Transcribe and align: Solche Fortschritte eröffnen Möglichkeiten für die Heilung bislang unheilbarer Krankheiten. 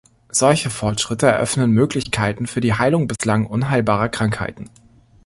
Solche 0.31 0.71
Fortschritte 0.71 1.27
eröffnen 1.27 1.69
Möglichkeiten 1.73 2.47
für 2.47 2.59
die 2.59 2.73
Heilung 2.73 3.07
bislang 3.07 3.45
unheilbarer 3.45 4.09
Krankheiten. 4.09 4.67